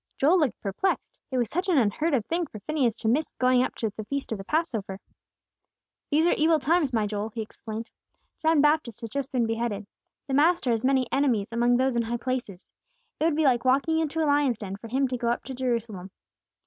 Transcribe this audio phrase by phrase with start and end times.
[0.17, 3.61] Joel looked perplexed; it was such an unheard of thing for Phineas to miss going
[3.61, 4.99] up to the Feast of the Passover.
[6.09, 7.91] "These are evil times, my Joel," he explained.
[8.41, 9.85] "John Baptist has just been beheaded.
[10.25, 12.65] The Master has many enemies among those in high places.
[13.19, 15.53] It would be like walking into a lion's den for Him to go up to
[15.53, 16.09] Jerusalem.